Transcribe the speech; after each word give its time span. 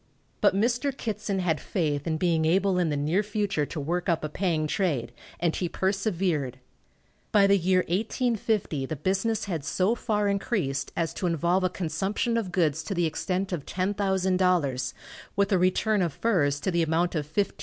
But 0.41 0.55
Mr. 0.55 0.91
Kittson 0.91 1.41
had 1.41 1.61
faith 1.61 2.07
in 2.07 2.17
being 2.17 2.43
able 2.43 2.79
in 2.79 2.89
the 2.89 2.97
near 2.97 3.21
future 3.21 3.67
to 3.67 3.79
work 3.79 4.09
up 4.09 4.23
a 4.23 4.29
paying 4.29 4.65
trade, 4.65 5.11
and 5.39 5.55
he 5.55 5.69
persevered. 5.69 6.57
By 7.31 7.45
the 7.45 7.55
year 7.55 7.81
1850 7.81 8.87
the 8.87 8.95
business 8.95 9.45
had 9.45 9.63
so 9.63 9.93
far 9.93 10.27
increased 10.27 10.91
as 10.97 11.13
to 11.13 11.27
involve 11.27 11.63
a 11.63 11.69
consumption 11.69 12.35
of 12.35 12.51
goods 12.51 12.81
to 12.85 12.95
the 12.95 13.05
extent 13.05 13.53
of 13.53 13.67
$10,000, 13.67 14.93
with 15.35 15.51
a 15.51 15.59
return 15.59 16.01
of 16.01 16.13
furs 16.13 16.59
to 16.61 16.71
the 16.71 16.81
amount 16.81 17.13
of 17.13 17.27
$15,000. 17.31 17.51